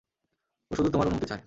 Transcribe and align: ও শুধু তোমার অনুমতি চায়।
ও 0.71 0.75
শুধু 0.75 0.89
তোমার 0.89 1.07
অনুমতি 1.07 1.25
চায়। 1.25 1.39